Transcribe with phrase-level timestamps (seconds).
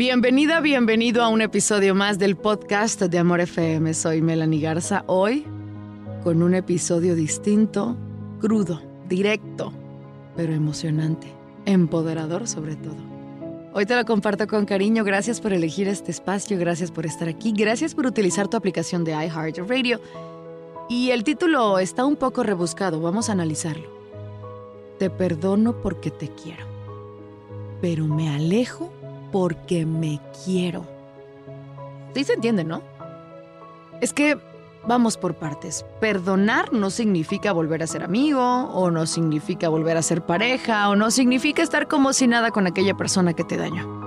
[0.00, 3.92] Bienvenida, bienvenido a un episodio más del podcast de Amor FM.
[3.92, 5.04] Soy Melanie Garza.
[5.06, 5.44] Hoy
[6.24, 7.98] con un episodio distinto,
[8.40, 9.74] crudo, directo,
[10.36, 11.30] pero emocionante,
[11.66, 12.96] empoderador sobre todo.
[13.74, 15.04] Hoy te lo comparto con cariño.
[15.04, 19.12] Gracias por elegir este espacio, gracias por estar aquí, gracias por utilizar tu aplicación de
[19.12, 20.00] iHeartRadio.
[20.88, 23.90] Y el título está un poco rebuscado, vamos a analizarlo.
[24.98, 26.64] Te perdono porque te quiero,
[27.82, 28.90] pero me alejo
[29.30, 30.86] porque me quiero.
[32.14, 32.82] Sí se entiende, ¿no?
[34.00, 34.38] Es que
[34.86, 35.84] vamos por partes.
[36.00, 40.96] Perdonar no significa volver a ser amigo, o no significa volver a ser pareja, o
[40.96, 44.00] no significa estar como si nada con aquella persona que te dañó.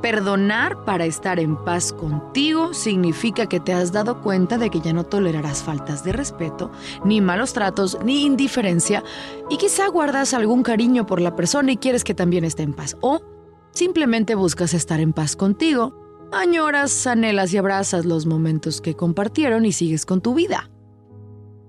[0.00, 4.92] Perdonar para estar en paz contigo significa que te has dado cuenta de que ya
[4.92, 6.70] no tolerarás faltas de respeto,
[7.04, 9.02] ni malos tratos, ni indiferencia,
[9.50, 12.96] y quizá guardas algún cariño por la persona y quieres que también esté en paz.
[13.00, 13.22] O
[13.72, 19.72] Simplemente buscas estar en paz contigo, añoras, anhelas y abrazas los momentos que compartieron y
[19.72, 20.70] sigues con tu vida.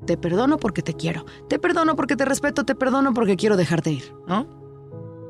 [0.05, 3.91] Te perdono porque te quiero, te perdono porque te respeto, te perdono porque quiero dejarte
[3.91, 4.47] ir, ¿no?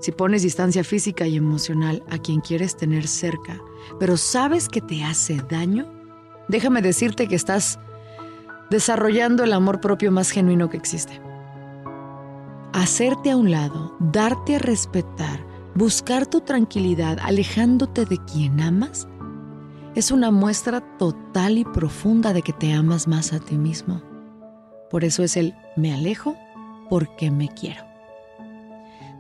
[0.02, 3.62] Si pones distancia física y emocional a quien quieres tener cerca,
[4.00, 5.86] pero sabes que te hace daño,
[6.48, 7.80] déjame decirte que estás
[8.72, 11.22] desarrollando el amor propio más genuino que existe.
[12.74, 19.08] Hacerte a un lado, darte a respetar, buscar tu tranquilidad alejándote de quien amas,
[19.96, 24.02] es una muestra total y profunda de que te amas más a ti mismo.
[24.90, 26.36] Por eso es el me alejo
[26.90, 27.84] porque me quiero.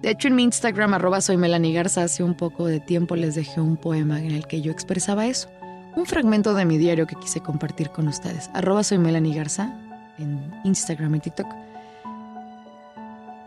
[0.02, 3.36] De hecho, en mi Instagram, arroba soy Melanie Garza, hace un poco de tiempo les
[3.36, 5.50] dejé un poema en el que yo expresaba eso.
[5.96, 8.50] Un fragmento de mi diario que quise compartir con ustedes.
[8.54, 9.74] Arroba soy Melanie Garza
[10.18, 11.48] en Instagram y TikTok.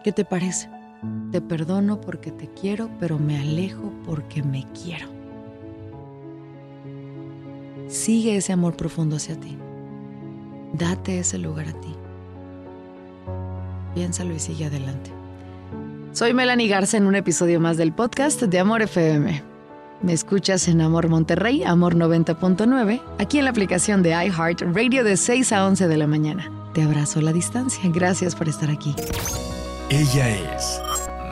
[0.02, 0.75] ¿Qué te parece?
[1.36, 5.06] Te perdono porque te quiero, pero me alejo porque me quiero.
[7.88, 9.54] Sigue ese amor profundo hacia ti.
[10.72, 11.94] Date ese lugar a ti.
[13.94, 15.10] Piénsalo y sigue adelante.
[16.12, 19.42] Soy Melanie Garza en un episodio más del podcast de Amor FM.
[20.00, 25.18] Me escuchas en Amor Monterrey, Amor 90.9, aquí en la aplicación de iHeart Radio de
[25.18, 26.50] 6 a 11 de la mañana.
[26.72, 27.82] Te abrazo a la distancia.
[27.92, 28.96] Gracias por estar aquí.
[29.90, 30.80] Ella es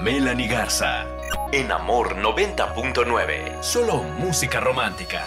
[0.01, 1.07] Melanie Garza.
[1.53, 3.63] En Amor 90.9.
[3.63, 5.25] Solo música romántica.